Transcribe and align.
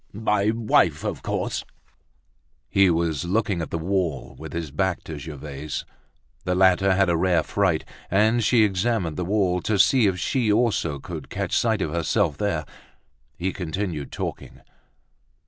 "My 0.13 0.49
wife, 0.49 1.03
of 1.03 1.21
course!" 1.21 1.63
He 2.71 2.89
was 2.89 3.23
looking 3.23 3.61
at 3.61 3.69
the 3.69 3.77
wall, 3.77 4.35
with 4.39 4.51
his 4.51 4.71
back 4.71 5.03
to 5.03 5.19
Gervaise. 5.19 5.85
The 6.43 6.55
latter 6.55 6.95
had 6.95 7.07
a 7.07 7.15
rare 7.15 7.43
fright, 7.43 7.85
and 8.09 8.43
she 8.43 8.63
examined 8.63 9.15
the 9.15 9.23
wall, 9.23 9.61
to 9.61 9.77
see 9.77 10.07
if 10.07 10.17
she 10.17 10.51
also 10.51 10.97
could 10.97 11.29
catch 11.29 11.55
sight 11.55 11.83
of 11.83 11.91
herself 11.93 12.39
there. 12.39 12.65
He 13.37 13.53
continued 13.53 14.11
talking. 14.11 14.61